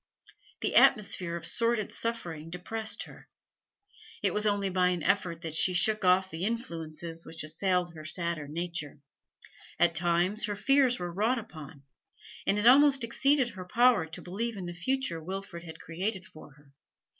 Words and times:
The 0.61 0.73
atmosphere 0.77 1.35
of 1.35 1.45
sordid 1.45 1.91
suffering 1.91 2.49
depressed 2.49 3.03
her; 3.03 3.29
it 4.23 4.33
was 4.33 4.47
only 4.47 4.67
by 4.71 4.89
an 4.89 5.03
effort 5.03 5.41
that 5.41 5.53
she 5.53 5.75
shook 5.75 6.03
off 6.03 6.31
the 6.31 6.43
influences 6.43 7.23
which 7.23 7.43
assailed 7.43 7.93
her 7.93 8.03
sadder 8.03 8.47
nature; 8.47 8.97
at 9.77 9.93
times 9.93 10.45
her 10.45 10.55
fears 10.55 10.97
were 10.97 11.13
wrought 11.13 11.37
upon, 11.37 11.83
and 12.47 12.57
it 12.57 12.65
almost 12.65 13.03
exceeded 13.03 13.49
her 13.51 13.65
power 13.65 14.07
to 14.07 14.21
believe 14.23 14.57
in 14.57 14.65
the 14.65 14.73
future 14.73 15.21
Wilfrid 15.23 15.65
had 15.65 15.79
created 15.79 16.25
for 16.25 16.53
her. 16.53 16.73